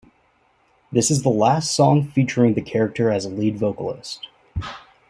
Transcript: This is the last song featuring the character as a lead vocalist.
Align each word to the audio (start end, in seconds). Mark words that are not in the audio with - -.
This 0.91 1.11
is 1.11 1.21
the 1.21 1.29
last 1.29 1.75
song 1.75 2.07
featuring 2.07 2.55
the 2.55 2.61
character 2.63 3.11
as 3.11 3.23
a 3.23 3.29
lead 3.29 3.59
vocalist. 3.59 4.29